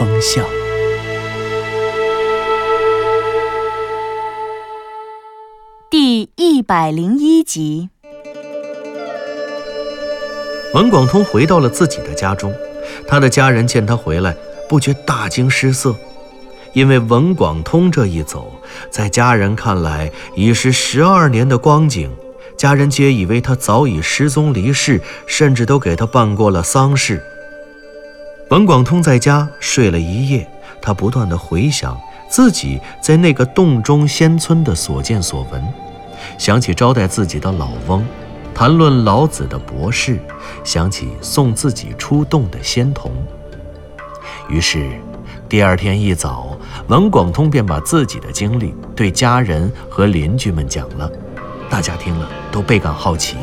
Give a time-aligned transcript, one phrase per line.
[0.00, 0.44] 南风向》。
[5.90, 7.90] 第一百零一集，
[10.72, 12.54] 文广通回到了自己的家中，
[13.06, 14.34] 他的家人见他回来，
[14.68, 15.94] 不觉大惊失色，
[16.72, 18.54] 因为文广通这一走，
[18.90, 22.10] 在家人看来已是十二年的光景，
[22.56, 27.22] 家人皆以为他早已失踪离世，甚至都给他办过了丧事。
[28.50, 30.44] 文广通在家睡了一夜，
[30.82, 31.96] 他不断的回想
[32.28, 35.64] 自己在那个洞中仙村的所见所闻，
[36.36, 38.04] 想起招待自己的老翁，
[38.52, 40.18] 谈论老子的博士，
[40.64, 43.12] 想起送自己出洞的仙童。
[44.48, 44.90] 于是，
[45.48, 51.08] 第二天一早，文广通便把自己的经历对家人和邻居们讲了，
[51.68, 53.36] 大家听了都倍感好奇，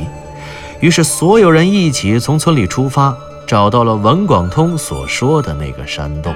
[0.82, 6.36] 于是所有人一起从村里出发，找到了文广通所说的那个山洞。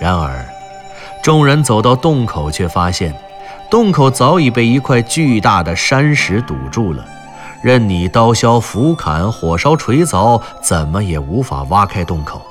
[0.00, 0.44] 然而，
[1.22, 3.14] 众人走到洞口，却发现
[3.70, 7.06] 洞口早已被一块巨大的山石堵住了，
[7.62, 12.42] 任你刀削斧砍、火烧锤凿，怎么也无法挖开洞口，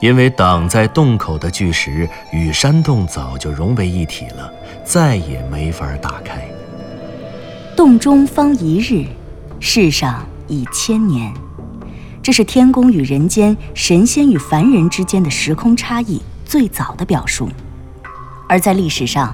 [0.00, 4.50] 因为挡在洞口的巨石与山洞早就融为一体了，
[4.82, 6.48] 再也没法打开。
[7.76, 9.06] 洞中方一日，
[9.60, 11.30] 世上已千年。
[12.26, 17.48] 这是天宫与人间、神仙与凡人之间的时空差异最早的表述。
[18.48, 19.32] 而在历史上，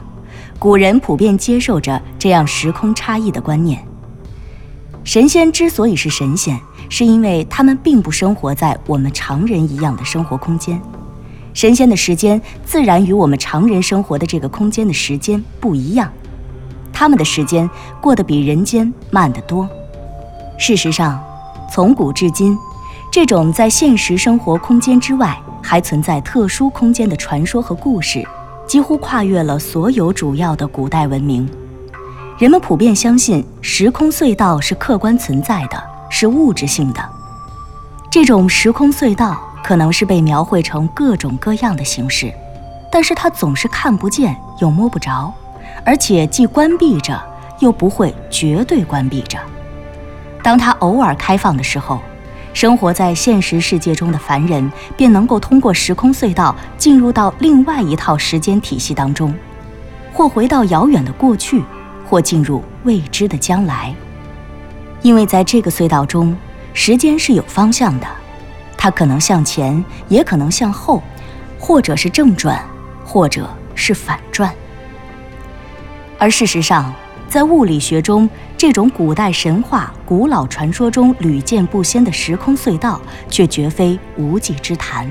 [0.59, 3.83] 古人普遍接受着这样时空差异的观念。
[5.05, 6.61] 神仙之所以是神仙，
[6.91, 10.79] 是因为他们并不生活在我们常人一样的生活空间。
[11.55, 16.13] 神仙的时间自然与我们常人生活的这个空间的时间不一样，
[16.92, 17.67] 他们的时间
[18.02, 19.67] 过得比人间慢得多。
[20.58, 21.19] 事实上，
[21.73, 22.55] 从古至今，
[23.12, 28.27] 这种在现实生活空间之外还存在特殊空间的传说和故事，
[28.67, 31.46] 几乎跨越了所有主要的古代文明。
[32.39, 35.77] 人们普遍相信时空隧道是客观存在的，
[36.08, 37.06] 是物质性的。
[38.11, 42.33] 这种时空隧道可能是被描绘成各种各样的形式，
[42.90, 45.30] 但是它总是看不见又摸不着，
[45.84, 47.22] 而且既关闭着
[47.58, 49.39] 又不会绝对关闭着。
[50.42, 52.01] 当它偶尔开放的时候，
[52.52, 59.35] 生活在现实世界中的凡人便能够通过时空隧道进入到另外一套时间体系当中，
[60.13, 61.63] 或回到遥远的过去，
[62.07, 63.95] 或进入未知的将来。
[65.01, 66.36] 因为在这个隧道中，
[66.74, 68.07] 时间是有方向的，
[68.77, 71.02] 它可能向前，也可能向后，
[71.58, 72.63] 或者是正转，
[73.05, 74.52] 或者是反转。
[76.19, 76.95] 而事实上，
[77.33, 78.29] 在物理学中，
[78.59, 85.09] 这种古代神话、古老传说中屡见不鲜的时空隧道，却绝非无稽之谈。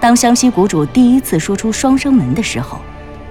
[0.00, 2.78] 当湘西谷主第一次说出双生门的时候，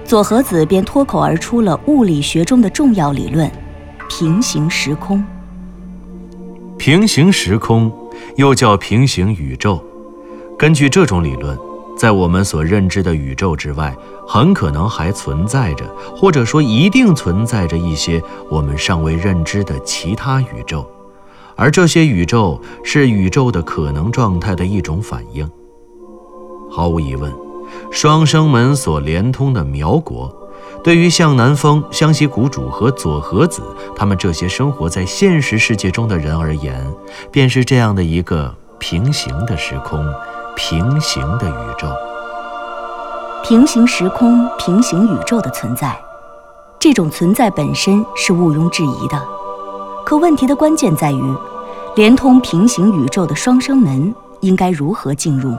[0.04, 3.50] 左和子便脱口而出了物理学中的重要理论——
[4.08, 5.24] 平行时空。
[6.78, 7.92] 平行时空
[8.36, 9.84] 又叫平行宇宙。
[10.56, 11.58] 根据这种理论，
[11.98, 13.92] 在我们所认知的宇宙之外，
[14.32, 20.88] 很可能还存在着，或者说一定存在着一些我们尚未认知的其他宇宙，
[21.56, 25.50] 而这些宇宙是宇宙的可能状态的一种反应。
[26.70, 27.34] 毫无疑问，
[27.90, 30.32] 双生门所连通的苗国，
[30.84, 33.60] 对于向南风、湘西谷主和左和子
[33.96, 36.86] 他们这些生活在现实世界中的人而言，
[37.32, 40.06] 便是这样的一个平行的时空。
[40.54, 41.88] 平行的宇宙，
[43.42, 45.98] 平行时空、平行宇宙的存在，
[46.78, 49.20] 这种存在本身是毋庸置疑的。
[50.04, 51.36] 可问题的关键在于，
[51.96, 55.56] 连通平行宇宙的双生门应该如何进入？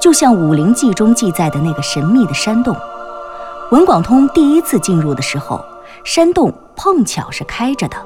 [0.00, 2.76] 就像《武林记》中记载的那个神秘的山洞，
[3.70, 5.64] 文广通第一次进入的时候，
[6.04, 7.96] 山洞碰巧是开着的。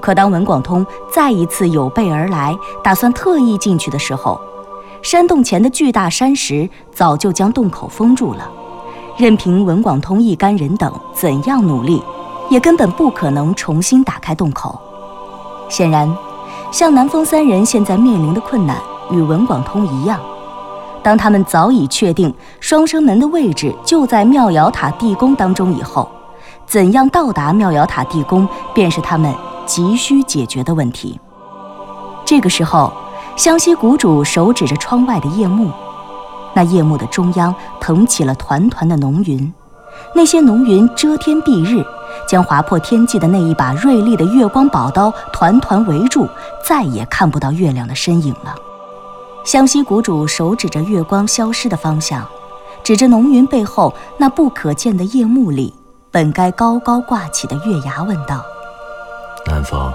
[0.00, 4.40] 可当文广通再一次有备而来，打算特意进去的时候，
[5.04, 8.50] 山洞前的巨大山石早就将洞口封住了，
[9.18, 12.02] 任凭文广通一干人等怎样努力，
[12.48, 14.80] 也根本不可能重新打开洞口。
[15.68, 16.10] 显然，
[16.72, 18.78] 向南风三人现在面临的困难
[19.10, 20.18] 与文广通一样，
[21.02, 26.08] 当他们早已确定双生门的位置就在妙瑶塔地宫当中以后，
[26.64, 29.30] 怎样到达妙瑶塔地宫，便是他们
[29.66, 31.20] 急需解决的问题。
[32.24, 32.90] 这个时候，
[33.36, 35.70] 湘西谷主手指着窗外的夜幕，
[36.54, 39.52] 那夜幕的中央腾起了团团的浓云，
[40.14, 41.84] 那些浓云遮天蔽日，
[42.28, 46.28] 将划破天际的那一把锐利的月光宝刀团团围住，
[46.64, 48.54] 再也看不到月亮的身影了。
[49.44, 52.24] 湘西谷主手指着月光消失的方向，
[52.84, 55.74] 指着浓云背后那不可见的夜幕里
[56.12, 58.44] 本该高高挂起的月牙，问道
[59.44, 59.92] ：“南风，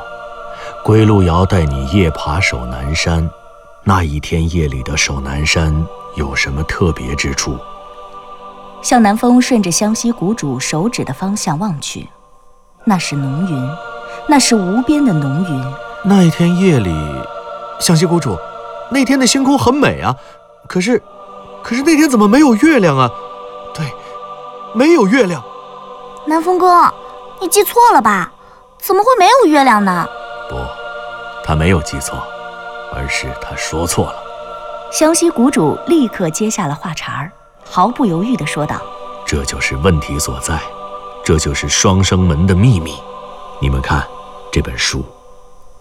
[0.84, 3.30] 归路遥带你夜爬守南山，
[3.84, 5.86] 那一天夜里的守南山
[6.16, 7.58] 有什么特别之处？”
[8.82, 12.08] 向南风顺着湘西谷主手指的方向望去，
[12.86, 13.70] 那是浓云，
[14.28, 15.74] 那是无边的浓云。
[16.04, 16.96] 那一天夜里，
[17.80, 18.38] 湘西谷主。
[18.90, 20.16] 那天的星空很美啊，
[20.68, 21.00] 可是，
[21.62, 23.08] 可是那天怎么没有月亮啊？
[23.76, 23.86] 对，
[24.74, 25.44] 没有月亮。
[26.26, 26.92] 南风哥，
[27.40, 28.32] 你记错了吧？
[28.80, 30.08] 怎么会没有月亮呢？
[30.50, 30.58] 不，
[31.44, 32.22] 他没有记错，
[32.94, 34.16] 而是他说错了。
[34.92, 37.32] 湘西谷主立刻接下了话茬儿，
[37.64, 38.82] 毫不犹豫地说道
[39.26, 40.60] ：“这就是问题所在，
[41.24, 42.96] 这就是双生门的秘密。
[43.62, 44.04] 你们看
[44.52, 45.06] 这本书，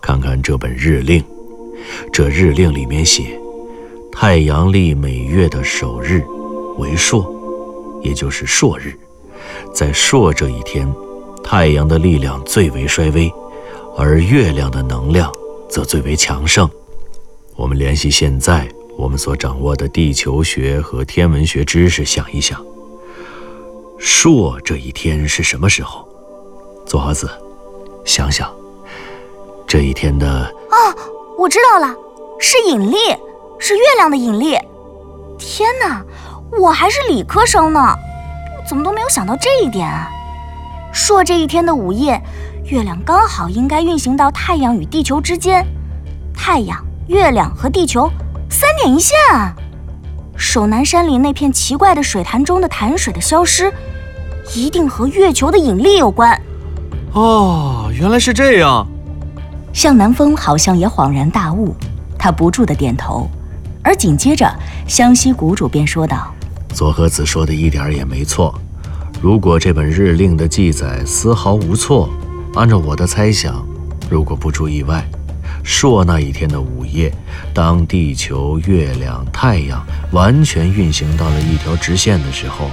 [0.00, 1.24] 看看这本日令。”
[2.12, 3.40] 这日令里面写，
[4.12, 6.24] 太阳历每月的首日
[6.76, 7.24] 为朔，
[8.02, 8.92] 也就是朔日。
[9.72, 10.92] 在朔这一天，
[11.42, 13.32] 太阳的力量最为衰微，
[14.00, 15.28] 而月亮的能量
[15.68, 16.70] 则最为强盛。
[17.56, 22.64] 我们联系现在我们所掌握的地球学和天文学知识，想一想，
[23.98, 26.08] 朔这一天是什么时候？
[26.86, 27.28] 左华子，
[28.04, 28.48] 想想
[29.66, 30.28] 这一天的
[30.70, 30.94] 啊。
[31.36, 31.92] 我知道了，
[32.38, 32.96] 是引力，
[33.58, 34.56] 是月亮的引力。
[35.40, 36.04] 天哪，
[36.56, 37.96] 我还是理科生呢，
[38.68, 40.08] 怎么都没有想到这一点啊！
[40.92, 42.20] 朔这一天的午夜，
[42.68, 45.66] 月亮刚好应该运行到太阳与地球之间，
[46.34, 48.10] 太阳、月亮和地球
[48.50, 49.56] 三点一线啊！
[50.36, 53.72] 守南山里那片奇怪的水潭中的潭水的消失，
[54.54, 56.38] 一定和月球的引力有关。
[57.14, 58.86] 哦，原来是这样。
[59.72, 61.74] 向南风好像也恍然大悟，
[62.18, 63.30] 他不住的点头，
[63.82, 64.46] 而紧接着
[64.86, 66.34] 湘西谷主便说道
[66.74, 68.54] ：“佐和子说的一点也没错，
[69.22, 72.10] 如果这本日令的记载丝毫无错，
[72.54, 73.66] 按照我的猜想，
[74.10, 75.08] 如果不出意外，
[75.62, 77.12] 朔那一天的午夜，
[77.54, 82.70] 当地球、月亮、太阳完全运行到了一条直线的时候，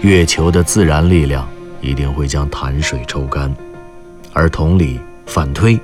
[0.00, 1.46] 月球的自然力量
[1.80, 3.54] 一定会将潭水抽干，
[4.32, 5.78] 而同理反推。”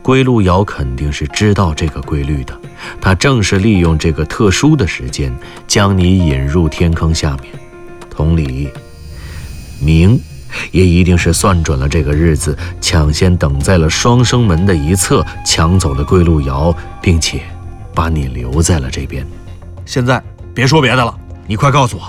[0.00, 2.58] 归路遥肯定是知道这个规律的，
[3.02, 5.30] 他正是利用这个特殊的时间
[5.66, 7.52] 将你引入天坑下面。
[8.08, 8.70] 同理，
[9.78, 10.18] 明
[10.70, 17.42] 也一定是算准了这个日子，抢先等在了双生门的一侧，抢走了归路遥，并且
[17.94, 19.26] 把你留在了这边。
[19.84, 20.22] 现在
[20.54, 21.14] 别说别的了，
[21.46, 22.02] 你快告诉我，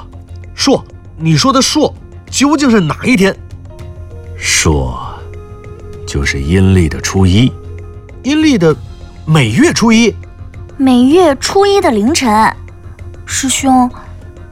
[0.54, 0.84] 朔，
[1.18, 1.94] 你说的朔
[2.30, 3.36] 究竟是哪一天？
[4.38, 5.06] 朔。
[6.08, 7.54] 就是阴历的初一，
[8.24, 8.76] 阴历的
[9.28, 10.12] 每月初一，
[10.76, 12.52] 每月初一的凌晨。
[13.28, 13.88] 师兄，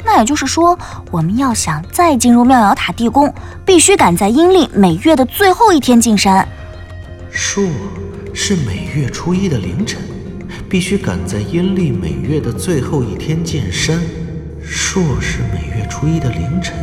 [0.10, 0.80] 那也就是说，
[1.12, 3.32] 我们要想再进入妙瑶塔地宫，
[3.66, 6.48] 必须赶在阴历每月的最后一天进山。
[7.30, 7.68] 朔
[8.34, 10.02] 是每月初一的凌晨，
[10.70, 14.00] 必须赶在阴历每月的最后一天进山。
[14.64, 16.74] 朔是每月初一的凌晨，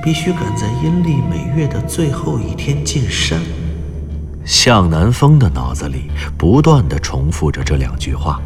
[0.00, 3.40] 必须赶在阴历每月的最后一天进山。
[4.44, 8.40] 向南风的脑子里不断地重复着这两句话，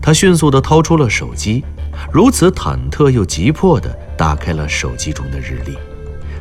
[0.00, 1.64] 他迅速地掏出了手机，
[2.12, 5.76] 如此忐忑又急迫地打开了手机中的日历。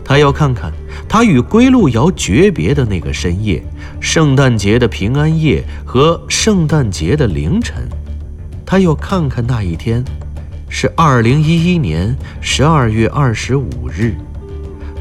[0.04, 0.72] 他要看看
[1.10, 3.62] 他与归路遥诀别的那个深夜，
[4.00, 7.88] 圣诞节的平安夜和圣诞节的凌晨。
[8.66, 10.04] 他要看看那一天
[10.70, 14.16] 是二零一一年十二月二十五日。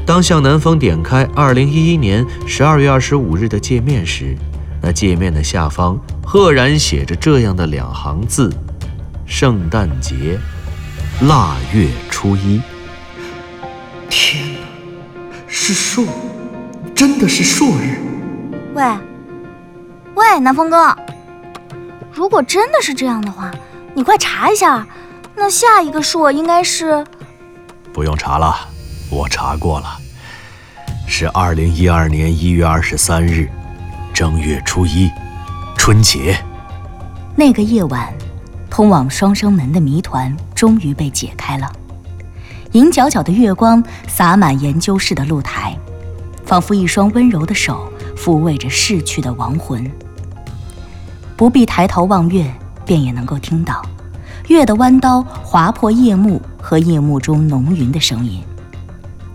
[0.05, 4.35] 当向南风点开二零一一年十二月二十五日的界面时，
[4.81, 8.49] 那界面的下方赫然写着这样的两行字
[9.27, 10.39] ：“圣诞节，
[11.21, 12.61] 腊月初一。”
[14.09, 16.05] 天哪，是朔，
[16.95, 17.99] 真的是朔日！
[18.73, 18.83] 喂，
[20.15, 20.95] 喂，南风哥，
[22.11, 23.51] 如果真的是这样的话，
[23.93, 24.87] 你快查一下，
[25.35, 27.05] 那下一个朔应该是……
[27.93, 28.55] 不用查了。
[29.09, 29.97] 我查过了，
[31.07, 33.49] 是二零一二年一月二十三日，
[34.13, 35.09] 正月初一，
[35.77, 36.37] 春节。
[37.35, 38.13] 那个夜晚，
[38.77, 41.67] 通往双生门的谜团终于被解开了。
[42.73, 45.75] 银皎皎的月光洒满研究室的露台，
[46.45, 49.83] 仿佛一双温柔的手抚慰着逝去的亡魂。
[51.35, 52.53] 不必抬头望月，
[52.85, 53.81] 便也能够听到
[54.47, 58.43] 月的弯刀划破夜幕和夜幕中浓云的声音。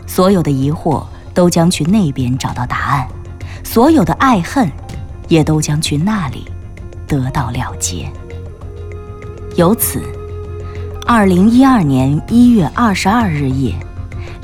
[0.07, 3.09] 所有的疑惑都将去那边找到答案，
[3.65, 4.71] 所有的爱恨
[5.27, 6.45] 也都将去那里
[7.09, 8.09] 得到了结。
[9.57, 10.01] 由此。
[11.05, 13.75] 二零一二年一月二十二日夜，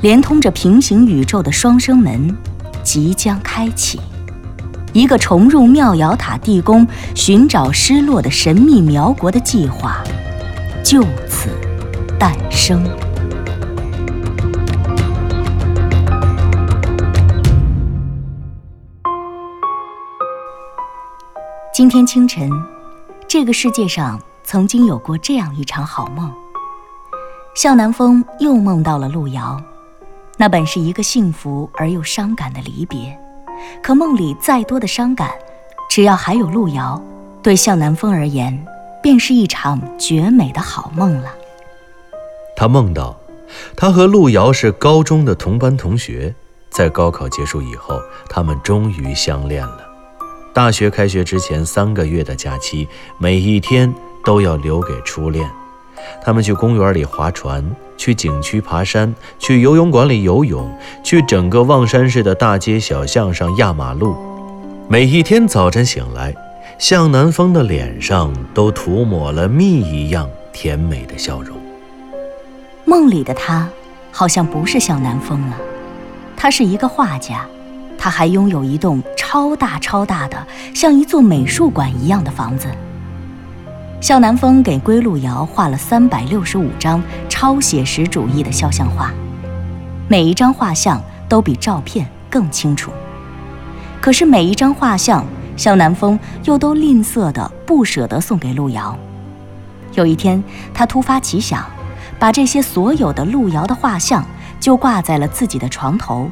[0.01, 2.35] 连通着平行宇宙的双生门
[2.83, 3.99] 即将开启，
[4.93, 6.85] 一个重入妙瑶塔地宫
[7.15, 10.03] 寻找失落的神秘苗国的计划
[10.83, 11.49] 就此
[12.19, 12.83] 诞生。
[21.73, 22.49] 今天清晨，
[23.27, 24.19] 这个世界上
[24.51, 26.33] 曾经有过这样一场好梦。
[27.53, 29.61] 向南风又梦到了路遥，
[30.37, 33.15] 那本是一个幸福而又伤感的离别。
[33.83, 35.29] 可梦里再多的伤感，
[35.87, 36.99] 只要还有路遥，
[37.43, 38.65] 对向南风而言，
[39.03, 41.31] 便是一场绝美的好梦了。
[42.55, 43.15] 他梦到，
[43.77, 46.33] 他和路遥是高中的同班同学，
[46.71, 49.87] 在高考结束以后，他们终于相恋了。
[50.55, 52.87] 大学开学之前三个月的假期，
[53.19, 55.49] 每一天都要留给初恋。
[56.23, 57.63] 他们去公园里划船，
[57.97, 60.69] 去景区爬山，去游泳馆里游泳，
[61.03, 64.15] 去整个望山市的大街小巷上压马路。
[64.87, 66.33] 每一天早晨醒来，
[66.79, 71.57] 向南风的脸上都涂抹了蜜一样甜美的笑容。
[72.85, 73.69] 梦里的他，
[74.11, 75.57] 好像不是向南风了，
[76.35, 77.45] 他是一个画家，
[77.97, 82.67] 他还拥有一栋超大超大的，像一座美术馆一样的房子。
[84.01, 89.11] 向南风给归路遥画了三百六十五张超写实主义的肖像画，
[90.07, 92.91] 每一张画像都比照片更清楚。
[93.99, 95.25] 可是每一张画像，
[95.57, 98.97] 向南风又都吝啬的不舍得送给路遥。
[99.95, 100.41] 有一天，
[100.73, 101.65] 他突发奇想，
[102.17, 104.25] 把这些所有的路遥的画像
[104.61, 106.31] 就挂在了自己的床头，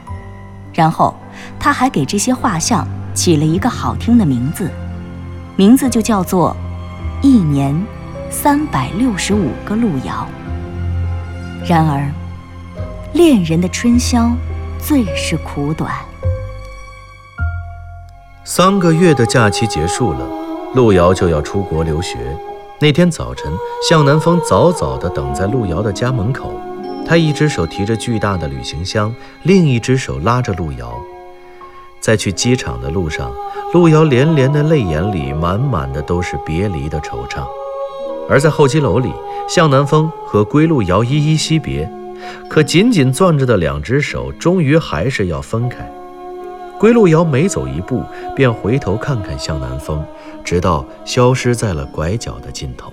[0.73, 1.13] 然后
[1.59, 4.71] 他还给这些画像起了一个好听的名字，
[5.57, 6.55] 名字就叫做。
[7.21, 7.75] 一年
[8.29, 10.27] 三百六十五个路遥。
[11.67, 12.07] 然而，
[13.13, 14.31] 恋人的春宵
[14.79, 15.91] 最是苦短。
[18.43, 20.27] 三个月的假期结束了，
[20.75, 22.17] 路遥就要出国留学。
[22.79, 23.51] 那天早晨，
[23.89, 26.53] 向南风早早的等在路遥的家门口，
[27.03, 30.93] 他一只手提着巨大的旅行箱，另一只手拉着路遥。
[32.07, 33.33] 在去机场的路上，
[33.73, 37.45] 路遥连连的泪眼里满满的都是别离的惆怅。
[38.29, 39.11] 而在候机楼里，
[39.45, 41.91] 向南风和归路遥依依惜别，
[42.49, 45.85] 可紧紧攥着的两只手，终于还是要分开。
[46.79, 48.01] 归路遥每走一步，
[48.33, 50.01] 便回头看看向南风，
[50.45, 52.89] 直到消失在了拐角的尽头。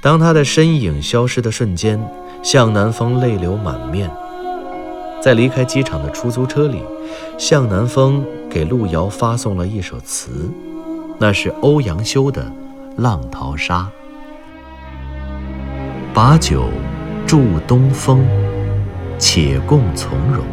[0.00, 2.00] 当他的身影消失的瞬间，
[2.44, 4.08] 向南风泪流满面。
[5.24, 6.82] 在离开机场的出租车里，
[7.38, 10.50] 向南风给路遥发送了一首词，
[11.18, 12.42] 那是欧阳修的
[12.98, 13.78] 《浪淘沙》。
[16.12, 16.64] 把酒
[17.26, 18.22] 祝东风，
[19.18, 20.44] 且共从容。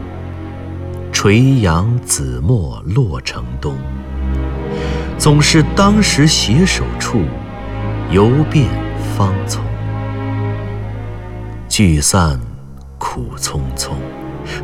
[1.11, 3.75] 垂杨紫陌洛城东，
[5.17, 7.23] 总是当时携手处，
[8.09, 8.69] 游遍
[9.17, 9.61] 芳丛。
[11.67, 12.39] 聚散
[12.97, 13.91] 苦匆匆。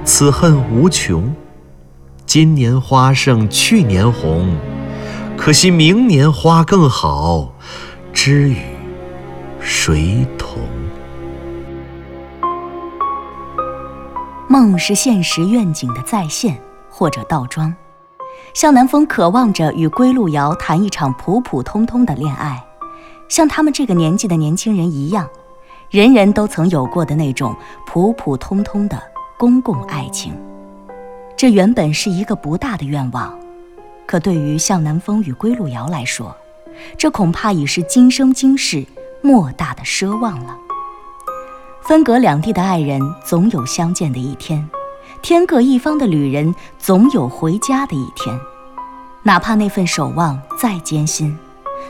[0.03, 1.33] 此恨无穷。
[2.25, 4.57] 今年花胜去年红，
[5.37, 7.53] 可惜明年花更好，
[8.11, 8.57] 知与
[9.61, 10.59] 谁同？
[14.49, 16.57] 梦是现实愿景的再现
[16.89, 17.73] 或者倒装。
[18.53, 22.61] 向南风渴望着与归路遥谈一场普普通通的恋爱，
[23.29, 25.27] 像他们这个年纪的年轻人一样，
[25.89, 29.01] 人人都曾有过的那种普普通通的。
[29.37, 30.33] 公共爱情，
[31.37, 33.37] 这原本是一个不大的愿望，
[34.07, 36.35] 可对于向南风与归路遥来说，
[36.97, 38.83] 这恐怕已是今生今世
[39.21, 40.57] 莫大的奢望了。
[41.83, 44.67] 分隔两地的爱人总有相见的一天，
[45.21, 48.35] 天各一方的旅人总有回家的一天。
[49.21, 51.37] 哪怕那份守望再艰辛，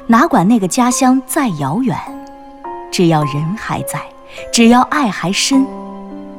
[0.08, 1.98] 哪管那个家乡再遥远，
[2.92, 4.02] 只要人还在，
[4.52, 5.66] 只要爱还深。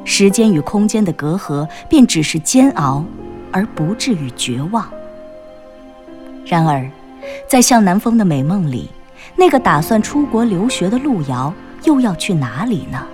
[0.03, 3.03] 时间与空间的隔阂便只是煎熬，
[3.51, 4.87] 而不至于绝望。
[6.45, 6.89] 然而，
[7.47, 8.89] 在向南风的美梦里，
[9.35, 11.53] 那个打算出国留学的路遥
[11.83, 13.05] 又要去哪里呢？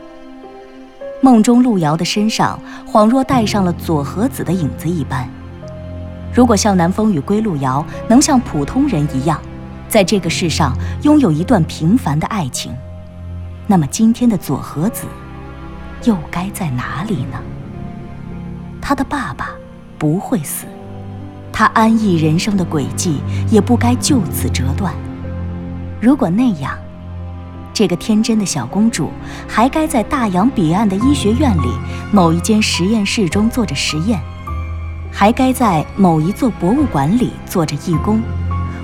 [1.22, 5.28] 梦中路遥的身上恍若带上了左和子的影子一般。
[6.34, 9.42] 如果向南风与归路遥能像普通人一样，
[9.90, 12.72] 在这个世上拥有一段平凡的爱情，
[13.68, 15.06] 那么今天的左和子
[16.06, 17.40] 又该在哪里呢？
[18.82, 19.50] 他的爸爸
[19.98, 20.66] 不会死，
[21.52, 23.20] 他安逸人生的轨迹
[23.50, 24.94] 也不该就此折断。
[26.00, 26.78] 如果那样，
[27.74, 29.10] 这个天真的小公主
[29.48, 31.72] 还该在大洋彼岸的医学院里
[32.12, 34.20] 某一间实验室中做着实验，
[35.12, 38.22] 还该在某一座博物馆里做着义工，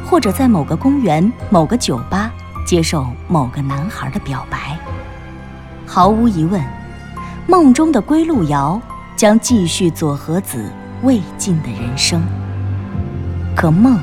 [0.05, 2.31] 或者在某个公园、某个酒吧
[2.65, 4.77] 接受某个男孩的表白。
[5.85, 6.61] 毫无疑问，
[7.48, 8.81] 梦中的归路遥
[9.15, 10.71] 将继续佐和子
[11.03, 12.21] 未尽的人生。
[13.55, 14.00] 可梦，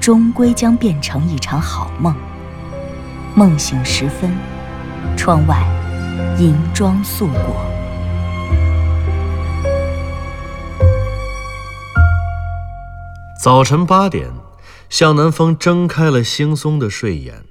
[0.00, 2.14] 终归将变成一场好梦。
[3.34, 4.30] 梦醒时分，
[5.16, 5.64] 窗外
[6.38, 7.56] 银装素裹。
[13.42, 14.30] 早晨八点，
[14.90, 17.44] 向南风睁开了惺忪的睡眼，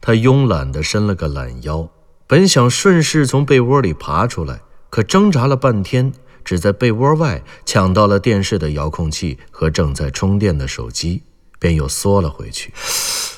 [0.00, 1.88] 他慵懒地伸了个懒腰，
[2.30, 6.12] 本想顺势从被窝里爬出来，可挣扎了半天，
[6.44, 11.24] 只在被窝外抢到了电视的遥控器和正在充电的手机，
[11.58, 12.72] 便又缩了回去。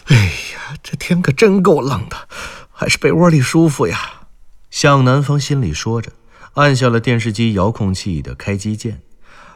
[0.08, 0.14] 哎
[0.52, 2.28] 呀，这天可真够冷的，
[2.70, 4.24] 还是被窝里舒服呀。
[4.70, 6.12] 向南风心里说着，
[6.52, 9.00] 按下了电视机遥控器的开机键。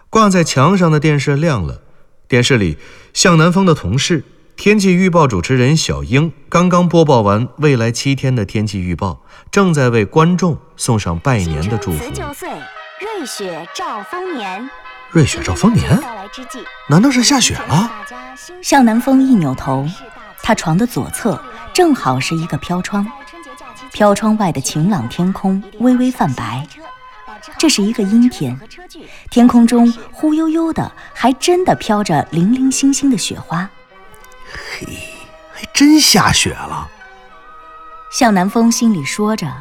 [0.08, 1.82] 挂在墙上的电视亮了，
[2.26, 2.78] 电视里
[3.12, 4.24] 向南风的同事
[4.56, 9.20] 天气预报主持人小英刚刚播报完未来七天的天气预报，
[9.50, 11.98] 正在为观众送上拜年的祝福。
[11.98, 12.48] 辞旧岁，
[12.98, 14.68] 瑞雪兆丰年。
[15.10, 16.02] 瑞雪兆丰年？
[16.88, 17.90] 难道是下雪了？
[18.62, 19.86] 向南风一扭头。
[20.42, 21.40] 他床的左侧
[21.74, 23.06] 正好是一个飘窗，
[23.92, 26.66] 飘窗外的晴朗天空微微泛白。
[27.58, 28.58] 这是一个阴天，
[29.30, 33.68] 天空中忽悠悠的，还真的飘着零零星星的雪花。
[34.56, 34.86] 嘿，
[35.52, 36.88] 还真下雪了。
[38.10, 39.52] 向南风心里说着，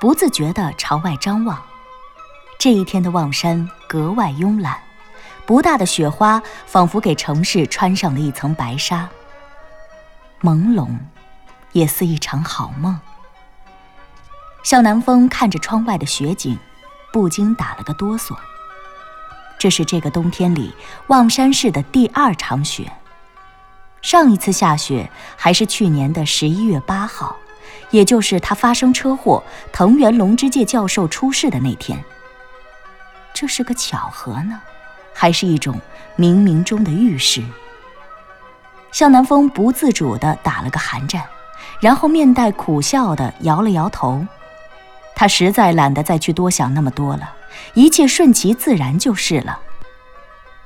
[0.00, 1.60] 不自觉地朝外张望。
[2.58, 4.78] 这一天的望山格外慵懒，
[5.46, 9.08] 不大的雪花仿佛给城市穿上了一层白纱。
[10.42, 10.88] 朦胧，
[11.72, 13.00] 也似一场好梦。
[14.62, 16.58] 向南风看着窗外的雪景，
[17.12, 18.36] 不禁打了个哆嗦。
[19.58, 20.74] 这是这个冬天里
[21.06, 22.92] 望山市的第二场雪。
[24.02, 27.36] 上一次下雪还是去年的十一月八号，
[27.90, 32.02] 也就是他发生车祸，藤原龙之介教授出事的那天。
[33.32, 34.60] 这是个巧合呢，
[35.14, 35.80] 还是一种
[36.18, 37.42] 冥冥中的预示？
[38.90, 41.22] 向南风不自主地打了个寒战，
[41.80, 44.26] 然后面带苦笑地摇了摇头。
[45.14, 47.32] 他实在懒得再去多想那么多了，
[47.74, 49.60] 一切顺其自然就是了。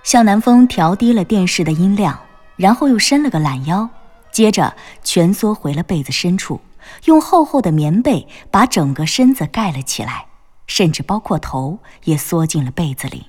[0.03, 2.19] 向南风调低了电视的音量，
[2.57, 3.89] 然后又伸了个懒腰，
[4.33, 6.61] 接着蜷缩回了被子深处，
[7.05, 10.27] 用厚厚的棉被把整个身子盖了起来，
[10.67, 13.27] 甚至包括头也缩进了被子里。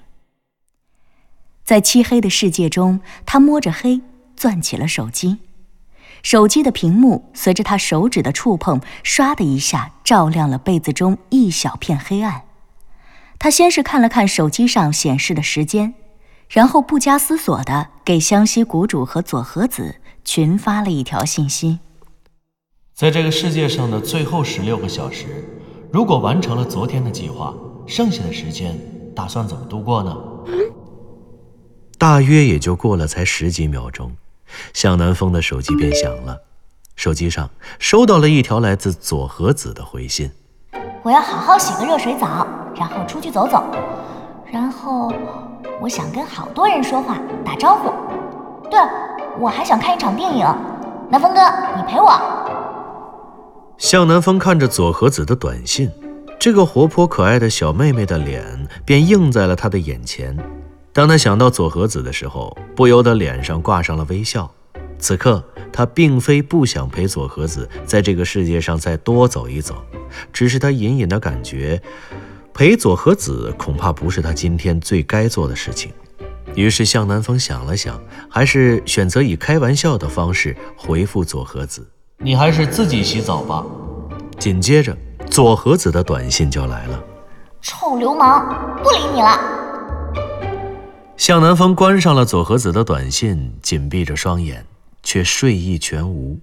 [1.63, 4.01] 在漆黑的世界中，他摸着黑。
[4.39, 5.39] 攥起了手机，
[6.21, 12.43] 手机的屏幕随着他手指的触碰，唰的一下照亮了被子中一小片黑暗。
[13.39, 15.95] 他先是看了看手机上显示的时间，
[16.49, 21.79] 然后不加思索的给湘西谷主和佐和子群发了一条信息：
[22.93, 25.59] 在这个世界上的最后十六个小时，
[25.91, 27.53] 如果完成了昨天的计划，
[27.85, 28.79] 剩下的时间
[29.15, 30.15] 打算怎么度过呢？
[31.97, 34.15] 大约也就过了才十几秒钟。
[34.73, 36.43] 向南风的手机便响了，
[36.95, 40.31] 手机上收到了一条来自佐和子的回信
[41.03, 43.61] ：“我要好好洗个热水澡，然后出去走走，
[44.51, 45.11] 然后
[45.81, 47.91] 我想跟好多人说话打招呼。
[48.69, 48.89] 对了，
[49.39, 50.45] 我还想看一场电影。
[51.09, 51.41] 南风哥，
[51.75, 52.19] 你陪我。”
[53.77, 55.91] 向南风看着左和子的短信，
[56.39, 60.35] 这个活泼可爱的小妹妹的脸便映在了他的眼前。
[60.91, 64.49] 当他想到左和子的时候，不由得脸上挂上了微笑。
[64.97, 69.75] 此刻，他并非不想陪左和子在这个世界上再多走一走，
[70.33, 71.79] 只是他隐隐的感觉，
[72.57, 75.93] 陪佐和子恐怕不是他今天最该做的事情。
[76.55, 83.63] 于是，向南风想了想，还是选择以开玩笑的方式回复佐和子：“你还是自己洗澡吧。”
[84.39, 84.97] 紧接着，
[85.29, 86.99] 佐和子的短信就来了
[87.61, 89.39] ：“臭流氓，不理你了。”
[91.15, 94.65] 向南风关上了佐和子的短信，紧闭着双眼，
[95.03, 96.39] 却睡意全无。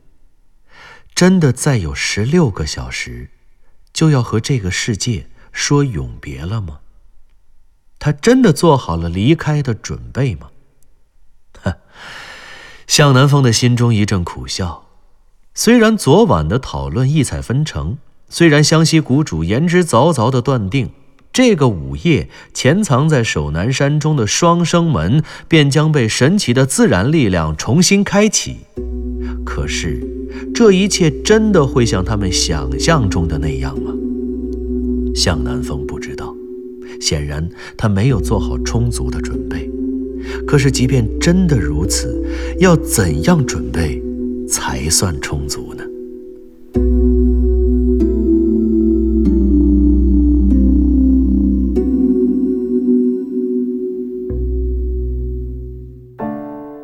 [1.12, 3.31] 真的再有十六个小时，
[3.92, 6.81] 就要和这个世界说永别了吗？
[7.99, 10.49] 他真的做好了离开的准备吗？
[12.87, 14.85] 向南风的心中一阵苦笑。
[15.55, 17.97] 虽然昨晚的讨论异彩纷呈，
[18.29, 20.90] 虽然湘西谷主言之凿凿的断定，
[21.33, 28.59] 这个午夜潜藏在守南山中的双生门便将被神奇的自然力量重新开启，
[29.47, 30.07] 可是，
[30.55, 33.93] 这一切真的会像他们想象中的那样吗？
[35.14, 36.35] 向南风不知道。
[37.00, 39.70] 显然，他没有做好充足的准备。
[40.46, 42.22] 可是，即便真的如此，
[42.61, 44.03] 要怎样准备
[44.48, 45.85] 才算充足呢？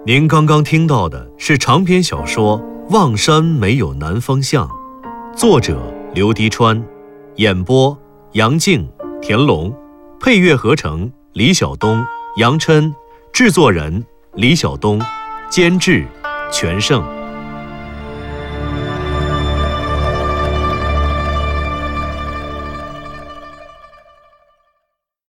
[0.06, 2.60] 您刚刚听到的是长篇小说
[2.92, 4.68] 《望山没有南方向》，
[5.38, 5.80] 作者
[6.14, 6.82] 刘迪川，
[7.36, 7.96] 演播
[8.34, 8.88] 杨静、
[9.20, 9.74] 田龙。
[10.20, 12.04] 配乐合成李晓东、
[12.36, 12.94] 杨琛，
[13.32, 15.00] 制作人李晓东，
[15.50, 16.06] 监制
[16.52, 17.02] 全胜。